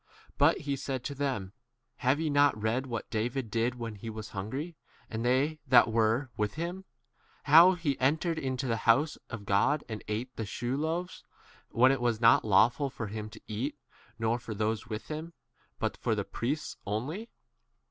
But 0.39 0.61
he 0.61 0.75
said 0.75 1.03
to 1.03 1.13
them, 1.13 1.53
Have 1.97 2.19
ye 2.19 2.27
not 2.31 2.59
read 2.59 2.87
what 2.87 3.11
David 3.11 3.51
did 3.51 3.75
when 3.75 3.93
he 3.93 4.09
was 4.09 4.29
hungry, 4.29 4.69
f 4.69 5.01
and 5.11 5.23
they 5.23 5.59
that 5.67 5.91
were 5.91 6.31
with 6.35 6.55
4 6.55 6.63
him? 6.65 6.85
How 7.43 7.73
he 7.73 7.99
entered 7.99 8.39
into 8.39 8.65
the 8.65 8.77
house 8.89 9.19
of 9.29 9.45
God, 9.45 9.83
and 9.87 10.03
ate 10.07 10.35
the 10.37 10.45
shew 10.47 10.75
loaves, 10.75 11.23
which 11.69 11.91
it 11.91 12.01
was 12.01 12.19
not 12.19 12.43
lawful 12.43 12.89
for 12.89 13.09
him 13.09 13.29
to 13.29 13.41
eat, 13.47 13.77
nor 14.17 14.39
for 14.39 14.55
those 14.55 14.87
with 14.87 15.09
him, 15.09 15.33
5 15.73 15.73
but 15.77 15.97
for 15.97 16.15
the 16.15 16.25
priests 16.25 16.77
only 16.87 17.29